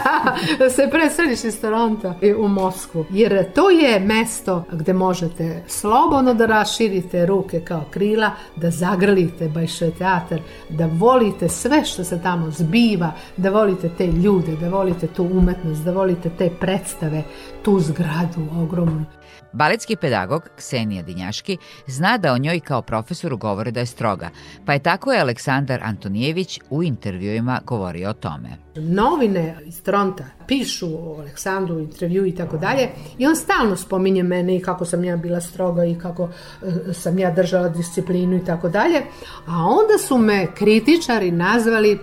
da 0.59 0.71
se 0.71 0.89
preseliš 0.91 1.45
iz 1.45 1.61
Toronto 1.61 2.15
u 2.39 2.49
Moskvu. 2.49 3.05
Jer 3.11 3.53
to 3.53 3.71
je 3.71 4.01
mesto 4.01 4.65
gde 4.73 4.93
možete 4.93 5.65
slobodno 5.69 6.35
da 6.35 6.47
raširite 6.47 7.27
ruke 7.27 7.61
kao 7.61 7.85
krila, 7.91 8.31
da 8.57 8.71
zagrlite 8.71 9.49
Bajše 9.49 9.91
teatar, 9.91 10.41
da 10.69 10.87
volite 10.93 11.49
sve 11.49 11.85
što 11.85 12.05
se 12.05 12.23
tamo 12.23 12.51
zbiva, 12.51 13.13
da 13.37 13.51
volite 13.51 13.91
te 13.99 14.07
ljude, 14.07 14.57
da 14.57 14.69
volite 14.69 15.07
tu 15.07 15.25
umetnost, 15.25 15.85
da 15.85 15.93
volite 15.93 16.31
te 16.39 16.51
predstave, 16.61 17.23
tu 17.63 17.81
zgradu 17.81 18.63
ogromnu. 18.63 19.05
Baletski 19.53 19.97
pedagog 19.97 20.43
Ksenija 20.57 21.03
Dinjaški 21.03 21.57
zna 21.87 22.19
da 22.19 22.33
o 22.33 22.39
njoj 22.39 22.61
kao 22.61 22.83
profesoru 22.83 23.37
govore 23.37 23.71
da 23.71 23.81
je 23.81 23.87
stroga, 23.87 24.31
pa 24.67 24.73
je 24.73 24.79
tako 24.79 25.13
je 25.13 25.21
Aleksandar 25.21 25.81
Antonijević 25.83 26.61
u 26.71 26.83
intervjuima 26.83 27.61
govorio 27.67 28.11
o 28.11 28.13
tome. 28.13 28.49
Novine 28.77 29.57
iz 29.65 29.83
Tronta 29.83 30.25
pišu 30.49 30.87
o 30.87 31.21
Aleksandru, 31.21 31.79
intervju 31.79 32.27
i 32.27 32.35
tako 32.35 32.57
dalje 32.57 32.89
i 33.19 33.27
on 33.27 33.37
stalno 33.37 33.77
spominje 33.77 34.23
mene 34.23 34.57
i 34.57 34.63
kako 34.63 34.85
sam 34.85 35.05
ja 35.05 35.17
bila 35.17 35.41
stroga 35.41 35.85
i 35.85 35.99
kako 35.99 36.29
e, 36.63 36.93
sam 36.93 37.19
ja 37.19 37.31
držala 37.31 37.69
disciplinu 37.69 38.37
i 38.37 38.45
tako 38.45 38.69
dalje, 38.69 39.03
a 39.47 39.57
onda 39.57 39.99
su 40.09 40.19
me 40.19 40.47
kritičari 40.55 41.31
nazvali 41.31 41.99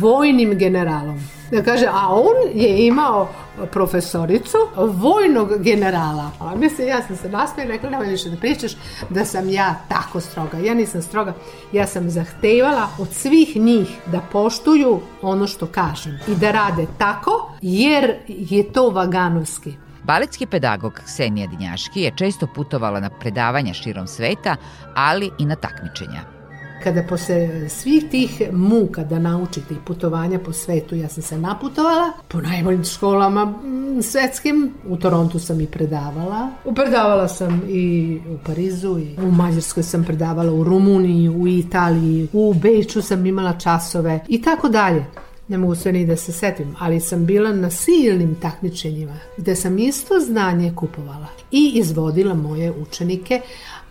vojnim 0.00 0.58
generalom. 0.58 1.41
Da 1.52 1.62
kaže, 1.62 1.86
a 1.86 2.08
on 2.08 2.34
je 2.54 2.86
imao 2.86 3.28
profesoricu 3.72 4.56
vojnog 4.76 5.62
generala. 5.62 6.30
A 6.40 6.54
mislim, 6.54 6.88
ja 6.88 7.02
sam 7.02 7.16
se 7.16 7.28
naspio 7.28 7.64
i 7.64 7.68
rekla, 7.68 7.90
nemoj 7.90 8.06
više 8.06 8.30
da 8.30 8.36
pričaš 8.36 8.72
da 9.10 9.24
sam 9.24 9.48
ja 9.48 9.74
tako 9.88 10.20
stroga. 10.20 10.58
Ja 10.58 10.74
nisam 10.74 11.02
stroga. 11.02 11.34
Ja 11.72 11.86
sam 11.86 12.10
zahtevala 12.10 12.88
od 12.98 13.08
svih 13.12 13.56
njih 13.56 13.88
da 14.06 14.20
poštuju 14.32 15.00
ono 15.22 15.46
što 15.46 15.66
kažem 15.66 16.18
i 16.28 16.34
da 16.34 16.50
rade 16.50 16.86
tako, 16.98 17.52
jer 17.62 18.14
je 18.28 18.72
to 18.72 18.90
vaganovski. 18.90 19.74
Baletski 20.02 20.46
pedagog 20.46 21.00
Ksenija 21.04 21.46
Dinjaški 21.46 22.00
je 22.00 22.16
često 22.16 22.46
putovala 22.46 23.00
na 23.00 23.10
predavanja 23.10 23.74
širom 23.74 24.06
sveta, 24.06 24.56
ali 24.94 25.30
i 25.38 25.46
na 25.46 25.56
takmičenja 25.56 26.41
kada 26.84 27.02
posle 27.02 27.68
svih 27.68 28.04
tih 28.10 28.42
muka 28.52 29.04
da 29.04 29.18
naučite 29.18 29.74
i 29.74 29.84
putovanja 29.86 30.38
po 30.38 30.52
svetu, 30.52 30.96
ja 30.96 31.08
sam 31.08 31.22
se 31.22 31.38
naputovala 31.38 32.12
po 32.28 32.40
najboljim 32.40 32.84
školama 32.84 33.44
mm, 33.44 34.02
svetskim. 34.02 34.74
U 34.88 34.96
Torontu 34.96 35.38
sam 35.38 35.60
i 35.60 35.66
predavala. 35.66 36.50
Predavala 36.74 37.28
sam 37.28 37.62
i 37.68 38.18
u 38.28 38.38
Parizu, 38.46 38.98
i 38.98 39.16
u 39.22 39.30
Mađarskoj 39.30 39.82
sam 39.82 40.04
predavala, 40.04 40.52
u 40.52 40.64
Rumuniji, 40.64 41.28
u 41.28 41.48
Italiji, 41.48 42.28
u 42.32 42.54
Beču 42.54 43.02
sam 43.02 43.26
imala 43.26 43.58
časove 43.58 44.20
i 44.28 44.42
tako 44.42 44.68
dalje 44.68 45.04
ne 45.48 45.58
mogu 45.58 45.74
sve 45.74 45.92
ni 45.92 46.06
da 46.06 46.16
se 46.16 46.32
setim, 46.32 46.76
ali 46.78 47.00
sam 47.00 47.26
bila 47.26 47.52
na 47.52 47.70
silnim 47.70 48.34
takmičenjima 48.34 49.18
gde 49.36 49.56
sam 49.56 49.78
isto 49.78 50.20
znanje 50.20 50.72
kupovala 50.76 51.26
i 51.50 51.72
izvodila 51.74 52.34
moje 52.34 52.72
učenike, 52.72 53.40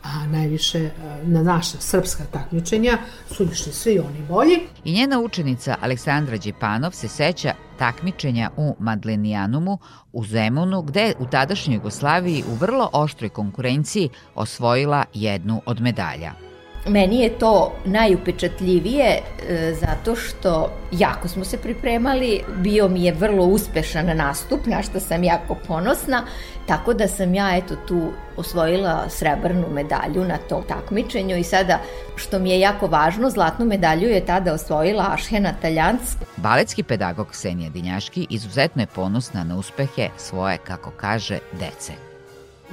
a 0.04 0.28
najviše 0.28 0.80
e, 0.80 0.92
na 1.24 1.44
naša 1.44 1.78
srpska 1.80 2.24
takmičenja 2.32 2.98
su 3.36 3.44
išli 3.44 3.74
svi 3.74 4.00
oni 4.00 4.22
bolji. 4.30 4.60
I 4.84 4.94
njena 4.94 5.20
učenica 5.20 5.76
Aleksandra 5.82 6.38
Đepanov 6.38 6.92
se 6.92 7.08
seća 7.08 7.54
takmičenja 7.78 8.50
u 8.58 8.76
Madlenijanumu 8.80 9.78
u 10.14 10.26
Zemunu, 10.26 10.82
gde 10.82 11.14
u 11.20 11.26
tadašnjoj 11.26 11.76
Jugoslaviji 11.76 12.44
u 12.52 12.56
vrlo 12.56 12.90
oštroj 12.94 13.30
konkurenciji 13.30 14.10
osvojila 14.36 15.06
jednu 15.14 15.62
od 15.66 15.82
medalja. 15.82 16.51
Meni 16.88 17.20
je 17.20 17.30
to 17.30 17.74
najupečatljivije 17.86 19.06
e, 19.50 19.74
zato 19.74 20.16
što 20.16 20.72
jako 20.92 21.28
smo 21.28 21.46
se 21.46 21.58
pripremali, 21.58 22.42
bio 22.58 22.88
mi 22.88 23.04
je 23.04 23.14
vrlo 23.14 23.46
uspešan 23.46 24.18
nastup, 24.18 24.66
na 24.66 24.82
što 24.84 25.00
sam 25.00 25.24
jako 25.24 25.56
ponosna, 25.68 26.26
tako 26.68 26.94
da 26.94 27.08
sam 27.08 27.34
ja 27.34 27.58
eto 27.58 27.76
tu 27.88 28.12
osvojila 28.38 29.10
srebrnu 29.10 29.68
medalju 29.74 30.26
na 30.26 30.38
tom 30.38 30.64
takmičenju 30.68 31.38
i 31.38 31.44
sada 31.44 31.80
što 32.16 32.40
mi 32.40 32.50
je 32.50 32.60
jako 32.60 32.88
važno, 32.88 33.30
zlatnu 33.30 33.66
medalju 33.66 34.10
je 34.10 34.26
tada 34.26 34.54
osvojila 34.54 35.10
Ašhena 35.14 35.54
Taljanc. 35.62 36.02
Baletski 36.38 36.84
pedagog 36.84 37.28
Ksenija 37.28 37.70
Dinjaški 37.70 38.28
izuzetno 38.30 38.82
je 38.82 38.88
ponosna 38.88 39.44
na 39.44 39.58
uspehe 39.58 40.10
svoje, 40.18 40.58
kako 40.58 40.92
kaže, 40.92 41.40
dece. 41.60 42.11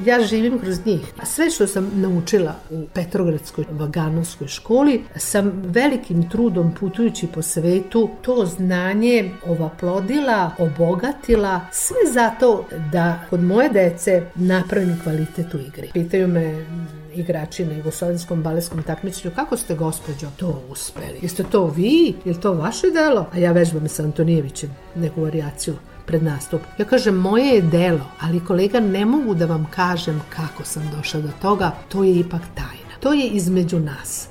Ja 0.07 0.21
živim 0.21 0.59
kroz 0.59 0.87
njih. 0.87 1.13
A 1.23 1.27
sve 1.27 1.51
što 1.51 1.67
sam 1.67 1.91
naučila 1.95 2.55
u 2.71 2.87
Petrogradskoj 2.95 3.65
Vaganovskoj 3.71 4.49
školi 4.49 5.05
sam 5.17 5.63
velikim 5.65 6.31
trudom 6.31 6.75
putujući 6.81 7.27
po 7.27 7.43
svetu 7.43 8.11
to 8.23 8.47
znanje 8.47 9.31
ovaplodila, 9.47 10.51
obogatila, 10.59 11.61
sve 11.73 12.13
zato 12.13 12.65
da 12.93 13.25
kod 13.31 13.43
moje 13.43 13.69
dece 13.69 14.23
napravim 14.35 15.01
kvalitet 15.03 15.55
u 15.55 15.59
igri. 15.59 15.91
Pitaju 15.93 16.29
me 16.29 16.67
igrači 17.15 17.65
na 17.65 17.73
jugoslovenskom 17.73 18.43
baletskom 18.43 18.83
takmičenju, 18.83 19.35
kako 19.35 19.57
ste 19.57 19.75
gospođo 19.75 20.27
to 20.37 20.63
uspeli? 20.71 21.19
Jeste 21.23 21.43
to 21.43 21.67
vi? 21.67 22.15
Je 22.25 22.41
to 22.41 22.53
vaše 22.53 22.87
delo? 22.91 23.27
A 23.33 23.39
ja 23.39 23.53
vežbam 23.53 23.89
sa 23.89 24.03
Antonijevićem 24.03 24.71
neku 24.95 25.23
varijaciju 25.23 25.75
pred 26.09 26.23
nastup. 26.23 26.65
Ja 26.79 26.85
kažem, 26.85 27.15
moje 27.15 27.55
je 27.55 27.63
delo, 27.63 28.07
ali 28.21 28.41
kolega 28.41 28.81
ne 28.81 29.05
mogu 29.05 29.35
da 29.35 29.47
vam 29.47 29.67
kažem 29.71 30.23
kako 30.29 30.65
sam 30.65 30.91
došla 30.97 31.21
do 31.21 31.31
toga, 31.43 31.71
to 31.89 32.05
je 32.05 32.19
ipak 32.19 32.43
tajna. 32.55 32.97
To 33.01 33.13
je 33.13 33.29
između 33.29 33.81
nas. 33.81 34.29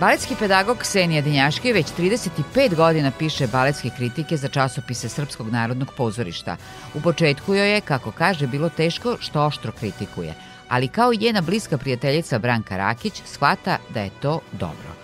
Baletski 0.00 0.34
pedagog 0.38 0.78
Ksenija 0.78 1.22
Dinjaški 1.22 1.72
već 1.72 1.86
35 1.86 2.74
godina 2.74 3.10
piše 3.18 3.46
baletske 3.46 3.90
kritike 3.96 4.36
za 4.36 4.48
časopise 4.48 5.08
Srpskog 5.08 5.50
narodnog 5.50 5.92
pozorišta. 5.96 6.56
U 6.94 7.00
početku 7.00 7.54
joj 7.54 7.74
je, 7.74 7.80
kako 7.80 8.12
kaže, 8.12 8.46
bilo 8.46 8.68
teško 8.68 9.16
što 9.20 9.42
oštro 9.46 9.72
kritikuje, 9.72 10.34
ali 10.68 10.88
kao 10.88 11.12
njena 11.14 11.40
bliska 11.40 11.78
prijateljica 11.78 12.38
Branka 12.38 12.76
Rakić 12.76 13.22
shvata 13.24 13.78
da 13.94 14.00
je 14.00 14.10
to 14.20 14.40
dobro. 14.52 14.94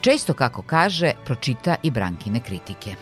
Često, 0.00 0.34
kako 0.34 0.62
kaže, 0.62 1.12
pročita 1.24 1.76
i 1.82 1.90
Brankine 1.90 2.40
kritike. 2.40 2.94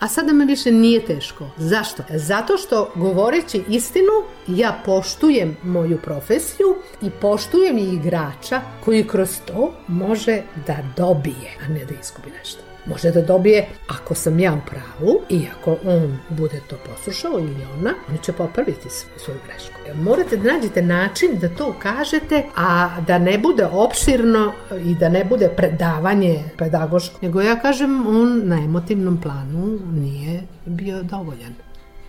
A 0.00 0.08
sada 0.08 0.32
me 0.32 0.44
više 0.44 0.72
nije 0.72 1.06
teško. 1.06 1.50
Zašto? 1.56 2.02
Zato 2.14 2.56
što 2.56 2.92
govoreći 2.94 3.62
istinu 3.68 4.12
ja 4.46 4.80
poštujem 4.84 5.56
moju 5.62 5.98
profesiju 6.02 6.76
i 7.02 7.10
poštujem 7.10 7.78
i 7.78 7.94
igrača 7.94 8.60
koji 8.84 9.06
kroz 9.06 9.38
to 9.46 9.72
može 9.88 10.42
da 10.66 10.76
dobije, 10.96 11.58
a 11.64 11.68
ne 11.68 11.84
da 11.84 11.94
izgubi 12.00 12.30
nešto. 12.38 12.69
Može 12.86 13.10
da 13.10 13.22
dobije, 13.22 13.68
ako 13.88 14.14
sam 14.14 14.38
ja 14.38 14.54
u 14.54 14.60
pravu 14.70 15.20
i 15.28 15.46
ako 15.58 15.76
on 15.84 16.18
bude 16.28 16.60
to 16.70 16.76
poslušao 16.90 17.38
ili 17.38 17.66
ona, 17.78 17.94
oni 18.08 18.18
će 18.18 18.32
popraviti 18.32 18.88
svoju 19.16 19.38
grešku. 19.46 19.80
Morate 19.94 20.36
da 20.36 20.52
nađete 20.52 20.82
način 20.82 21.38
da 21.40 21.48
to 21.48 21.74
kažete, 21.82 22.42
a 22.56 23.00
da 23.06 23.18
ne 23.18 23.38
bude 23.38 23.66
opširno 23.66 24.52
i 24.84 24.94
da 24.94 25.08
ne 25.08 25.24
bude 25.24 25.48
predavanje 25.56 26.44
pedagoško. 26.58 27.18
Nego 27.22 27.40
ja 27.40 27.60
kažem, 27.60 28.06
on 28.06 28.42
na 28.44 28.56
emotivnom 28.56 29.20
planu 29.20 29.78
nije 29.92 30.42
bio 30.66 31.02
dovoljan. 31.02 31.54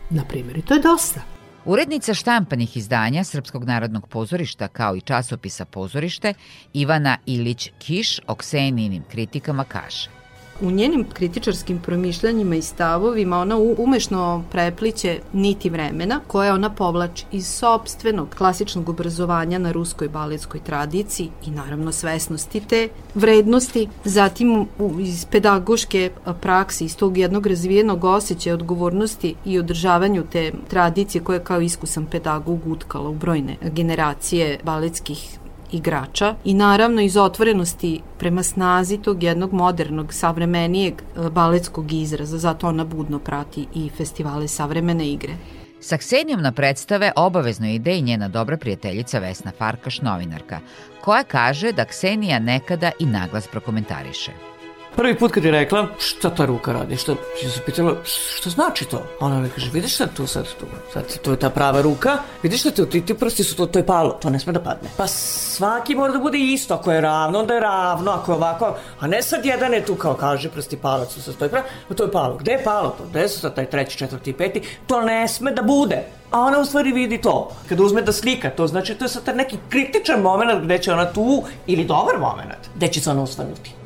Na 0.10 0.24
primjer, 0.24 0.58
i 0.58 0.62
to 0.62 0.74
je 0.74 0.82
dosta. 0.82 1.22
Urednica 1.66 2.14
štampanih 2.14 2.78
izdanja 2.78 3.24
Srpskog 3.24 3.64
narodnog 3.64 4.08
pozorišta 4.08 4.68
kao 4.68 4.96
i 4.96 5.02
časopisa 5.02 5.66
Pozorište 5.66 6.34
Ivana 6.74 7.18
Ilić-Kiš 7.26 8.20
o 8.28 8.36
Ksenijinim 8.36 9.04
kritikama 9.12 9.64
kaže 9.64 10.21
u 10.62 10.72
njenim 10.72 11.06
kritičarskim 11.14 11.80
promišljanjima 11.80 12.56
i 12.56 12.62
stavovima 12.62 13.40
ona 13.40 13.58
umešno 13.58 14.44
prepliće 14.52 15.20
niti 15.34 15.70
vremena 15.70 16.20
koje 16.28 16.54
ona 16.54 16.70
povlači 16.70 17.26
iz 17.32 17.48
sobstvenog 17.48 18.30
klasičnog 18.38 18.90
obrazovanja 18.90 19.60
na 19.60 19.72
ruskoj 19.72 20.10
baletskoj 20.10 20.60
tradiciji 20.60 21.30
i 21.48 21.52
naravno 21.52 21.92
svesnosti 21.92 22.60
te 22.60 22.90
vrednosti, 23.16 23.88
zatim 24.04 24.68
iz 25.00 25.26
pedagoške 25.26 26.12
prakse, 26.42 26.86
iz 26.86 26.98
tog 26.98 27.18
jednog 27.18 27.48
razvijenog 27.48 28.04
osjećaja 28.04 28.54
odgovornosti 28.54 29.36
i 29.46 29.60
održavanju 29.60 30.24
te 30.32 30.52
tradicije 30.70 31.24
koje 31.24 31.44
kao 31.44 31.62
iskusan 31.62 32.06
pedagog 32.06 32.68
utkala 32.68 33.10
u 33.10 33.16
brojne 33.16 33.58
generacije 33.62 34.60
baletskih 34.64 35.38
igrača 35.72 36.36
i 36.46 36.54
naravno 36.54 37.02
iz 37.02 37.18
otvorenosti 37.18 38.02
prema 38.18 38.44
snazi 38.44 38.98
tog 38.98 39.24
jednog 39.24 39.54
modernog, 39.54 40.14
savremenijeg 40.14 40.94
e, 40.94 41.30
baletskog 41.30 41.92
izraza, 41.92 42.38
zato 42.38 42.68
ona 42.68 42.86
budno 42.86 43.20
prati 43.20 43.68
i 43.76 43.90
festivale 43.98 44.48
savremene 44.48 45.08
igre. 45.10 45.34
Sa 45.80 45.98
Ksenijom 45.98 46.42
na 46.42 46.52
predstave 46.52 47.12
obavezno 47.16 47.68
ide 47.68 47.98
i 47.98 48.02
njena 48.02 48.28
dobra 48.28 48.58
prijateljica 48.58 49.20
Vesna 49.20 49.52
Farkaš, 49.58 50.02
novinarka, 50.02 50.60
koja 51.02 51.24
kaže 51.24 51.72
da 51.72 51.86
Ksenija 51.86 52.40
nekada 52.40 52.92
i 53.00 53.06
naglas 53.06 53.48
prokomentariše. 53.48 54.51
Prvi 54.96 55.16
put 55.16 55.32
kad 55.32 55.44
je 55.44 55.52
rekla, 55.52 55.88
šta 55.98 56.30
ta 56.30 56.46
ruka 56.46 56.74
radi, 56.74 56.98
šta, 56.98 57.12
ja 57.44 57.50
se 57.50 57.62
pitala, 57.66 57.96
šta 58.04 58.50
znači 58.50 58.86
to? 58.86 59.04
Ona 59.20 59.40
mi 59.40 59.50
kaže, 59.50 59.70
vidiš 59.74 59.98
sad 59.98 60.14
tu 60.14 60.28
sad 60.28 60.46
tu, 60.60 60.66
sad 60.94 61.20
to 61.22 61.32
je 61.32 61.40
ta 61.40 61.50
prava 61.50 61.82
ruka, 61.82 62.18
vidiš 62.44 62.60
šta 62.60 62.86
ti, 62.86 63.06
ti 63.06 63.14
prsti 63.14 63.44
su 63.44 63.56
to, 63.56 63.66
to 63.66 63.80
je 63.80 63.86
palo, 63.86 64.12
to 64.12 64.30
ne 64.30 64.40
sme 64.40 64.54
da 64.54 64.60
padne. 64.60 64.90
Pa 64.98 65.08
svaki 65.08 65.96
mora 65.96 66.14
da 66.14 66.20
bude 66.20 66.38
isto, 66.38 66.74
ako 66.74 66.92
je 66.92 67.02
ravno, 67.02 67.40
onda 67.40 67.54
je 67.54 67.60
ravno, 67.60 68.12
ako 68.12 68.32
je 68.32 68.36
ovako, 68.36 68.76
a 69.00 69.08
ne 69.08 69.22
sad 69.24 69.46
jedan 69.46 69.74
je 69.74 69.86
tu 69.86 69.96
kao 69.96 70.14
kaže 70.14 70.50
prsti 70.50 70.78
palac, 70.78 71.18
sad 71.20 71.34
stoji 71.34 71.52
pravo, 71.52 71.66
pa 71.88 71.96
to 71.96 72.04
je 72.04 72.12
palo. 72.12 72.38
Gde 72.38 72.52
je 72.52 72.64
palo 72.64 72.90
to? 72.90 73.04
Gde 73.10 73.30
su 73.30 73.40
sad 73.40 73.56
taj 73.56 73.70
treći, 73.70 73.98
četvrti, 73.98 74.34
peti? 74.34 74.62
To 74.88 75.02
ne 75.02 75.28
sme 75.28 75.52
da 75.52 75.62
bude. 75.62 76.04
A 76.32 76.40
ona 76.40 76.60
u 76.60 76.66
stvari 76.66 76.92
vidi 76.92 77.22
to. 77.22 77.52
Kada 77.70 77.84
uzme 77.84 78.02
da 78.02 78.12
slika, 78.12 78.50
to 78.50 78.68
znači 78.68 78.96
to 78.96 79.06
je 79.06 79.10
sad 79.10 79.36
neki 79.36 79.58
kritičan 79.70 80.22
moment 80.22 80.64
gde 80.64 80.78
će 80.78 80.94
ona 80.94 81.14
tu, 81.14 81.44
ili 81.68 81.86
dobar 81.86 82.20
moment, 82.20 82.70
gde 82.76 82.88
će 82.88 83.02
se 83.02 83.10
ona 83.10 83.22
usvanuti. 83.22 83.81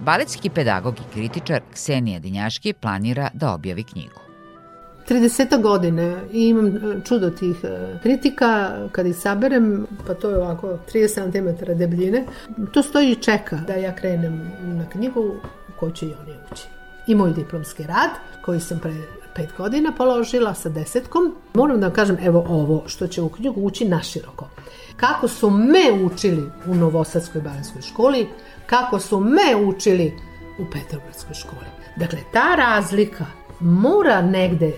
Baletski 0.00 0.50
pedagog 0.50 0.94
i 0.98 1.12
kritičar 1.12 1.60
Ksenija 1.72 2.18
Dinjaški 2.18 2.72
planira 2.72 3.30
da 3.32 3.52
objavi 3.54 3.84
knjigu. 3.84 4.20
30 5.08 5.62
godine 5.62 6.16
i 6.32 6.48
imam 6.48 6.66
e, 6.66 7.00
čudo 7.04 7.30
tih 7.30 7.56
e, 7.64 7.98
kritika, 8.02 8.78
kad 8.92 9.06
ih 9.06 9.16
saberem, 9.16 9.86
pa 10.06 10.14
to 10.14 10.30
je 10.30 10.36
ovako 10.36 10.78
30 10.92 11.32
cm 11.32 11.72
debljine, 11.72 12.24
to 12.72 12.82
stoji 12.82 13.10
i 13.12 13.22
čeka 13.22 13.56
da 13.56 13.74
ja 13.74 13.94
krenem 13.96 14.50
na 14.62 14.88
knjigu 14.88 15.34
koju 15.76 15.92
će 15.92 16.06
i 16.06 16.14
oni 16.22 16.32
ući. 16.52 16.64
I 17.06 17.14
moj 17.14 17.32
diplomski 17.32 17.82
rad, 17.82 18.10
koji 18.44 18.60
sam 18.60 18.78
pre 18.78 18.94
pet 19.34 19.48
godina 19.58 19.92
položila 19.92 20.54
sa 20.54 20.68
desetkom. 20.68 21.34
Moram 21.54 21.80
da 21.80 21.86
vam 21.86 21.94
kažem, 21.94 22.18
evo 22.22 22.46
ovo, 22.48 22.82
što 22.86 23.06
će 23.06 23.22
u 23.22 23.28
knjigu 23.28 23.60
ući 23.60 23.84
naširoko. 23.88 24.48
Kako 24.96 25.28
su 25.28 25.50
me 25.50 26.04
učili 26.04 26.50
u 26.66 26.74
Novosadskoj 26.74 27.40
balenskoj 27.40 27.82
školi, 27.82 28.28
kako 28.66 28.98
su 28.98 29.20
me 29.20 29.66
učili 29.66 30.12
u 30.58 30.64
Petrogradskoj 30.72 31.34
školi. 31.34 31.66
Dakle, 31.96 32.18
ta 32.32 32.54
razlika 32.54 33.26
mora 33.60 34.22
negde 34.22 34.72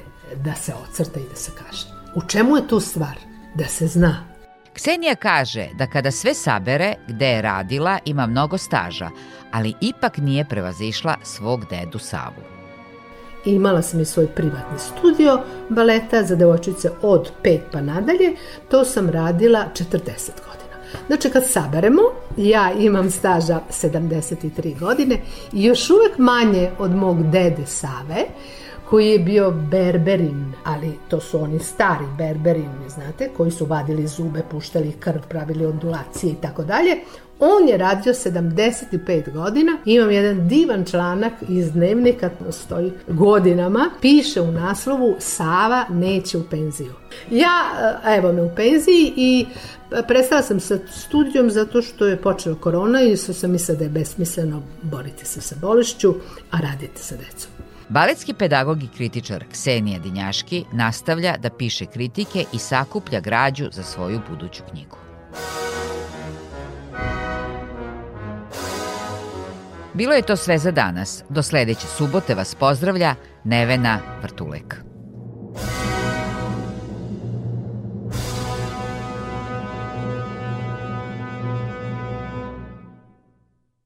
da 0.44 0.54
se 0.54 0.72
ocrta 0.74 1.20
i 1.20 1.28
da 1.30 1.36
se 1.36 1.52
kaže. 1.58 1.86
U 2.14 2.22
čemu 2.28 2.56
je 2.56 2.68
tu 2.68 2.80
stvar? 2.80 3.16
Da 3.54 3.64
se 3.64 3.86
zna. 3.86 4.35
Ksenija 4.76 5.14
kaže 5.14 5.68
da 5.74 5.86
kada 5.86 6.10
sve 6.10 6.34
sabere 6.34 6.94
gde 7.08 7.26
je 7.26 7.42
radila 7.42 7.98
ima 8.04 8.26
mnogo 8.26 8.58
staža, 8.58 9.10
ali 9.52 9.74
ipak 9.80 10.18
nije 10.18 10.44
prevazišla 10.44 11.14
svog 11.22 11.64
dedu 11.70 11.98
Savu. 11.98 12.42
Imala 13.44 13.82
sam 13.82 14.00
i 14.00 14.04
svoj 14.04 14.26
privatni 14.26 14.78
studio 14.78 15.40
baleta 15.68 16.22
za 16.22 16.36
devojčice 16.36 16.90
od 17.02 17.32
5 17.42 17.60
pa 17.72 17.80
nadalje. 17.80 18.36
To 18.70 18.84
sam 18.84 19.10
radila 19.10 19.64
40 19.74 19.90
godina. 20.46 20.76
Znači 21.06 21.30
kad 21.30 21.50
saberemo, 21.50 22.02
ja 22.36 22.72
imam 22.72 23.10
staža 23.10 23.60
73 23.70 24.78
godine 24.78 25.20
i 25.52 25.64
još 25.64 25.90
uvek 25.90 26.18
manje 26.18 26.70
od 26.78 26.90
mog 26.90 27.30
dede 27.30 27.66
Save, 27.66 28.24
koji 28.90 29.08
je 29.08 29.18
bio 29.18 29.50
berberin, 29.50 30.52
ali 30.64 30.92
to 31.08 31.20
su 31.20 31.42
oni 31.42 31.58
stari 31.58 32.04
berberini, 32.18 32.88
znate, 32.88 33.30
koji 33.36 33.50
su 33.50 33.64
vadili 33.64 34.06
zube, 34.06 34.42
puštali 34.50 34.92
krv, 35.00 35.20
pravili 35.28 35.66
ondulacije 35.66 36.32
i 36.32 36.36
tako 36.42 36.64
dalje. 36.64 36.96
On 37.40 37.68
je 37.68 37.76
radio 37.76 38.12
75 38.14 39.32
godina. 39.32 39.78
Imam 39.84 40.10
jedan 40.10 40.48
divan 40.48 40.84
članak 40.84 41.32
iz 41.48 41.72
dnevnika, 41.72 42.28
to 42.28 42.52
stoji 42.52 42.92
godinama, 43.08 43.90
piše 44.00 44.40
u 44.40 44.52
naslovu 44.52 45.16
Sava 45.18 45.84
neće 45.90 46.38
u 46.38 46.44
penziju. 46.50 46.92
Ja, 47.30 47.62
eh, 48.04 48.16
evo 48.16 48.32
me 48.32 48.42
u 48.42 48.50
penziji 48.56 49.12
i 49.16 49.46
prestala 50.08 50.42
sam 50.42 50.60
sa 50.60 50.78
studijom 50.90 51.50
zato 51.50 51.82
što 51.82 52.06
je 52.06 52.16
počela 52.16 52.56
korona 52.56 53.02
i 53.02 53.16
su 53.16 53.34
sam 53.34 53.50
mislila 53.50 53.78
da 53.78 53.84
je 53.84 53.90
besmisleno 53.90 54.62
boriti 54.82 55.26
se 55.26 55.40
sa 55.40 55.54
bolešću, 55.60 56.14
a 56.50 56.58
raditi 56.60 57.02
sa 57.02 57.16
decom. 57.16 57.65
Baletski 57.88 58.34
pedagog 58.34 58.82
i 58.82 58.88
kritičar 58.96 59.44
Ksenija 59.52 59.98
Dinjaški 59.98 60.64
nastavlja 60.72 61.36
da 61.36 61.50
piše 61.50 61.86
kritike 61.86 62.44
i 62.52 62.58
sakuplja 62.58 63.20
građu 63.20 63.68
za 63.72 63.82
svoju 63.82 64.20
buduću 64.28 64.62
knjigu. 64.70 64.96
Bilo 69.94 70.12
je 70.14 70.22
to 70.22 70.36
sve 70.36 70.58
za 70.58 70.70
danas. 70.70 71.24
Do 71.28 71.42
sledeće 71.42 71.86
subote 71.86 72.34
vas 72.34 72.54
pozdravlja 72.54 73.14
Nevena 73.44 73.98
Vrtulek. 74.22 74.76